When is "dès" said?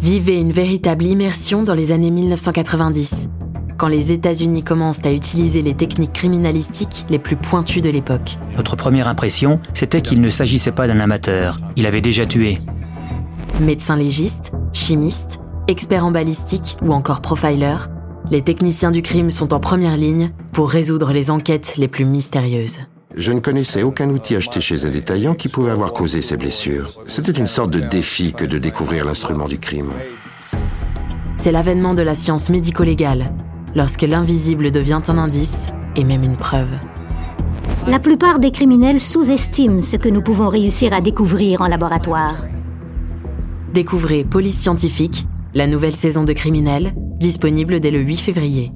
47.80-47.90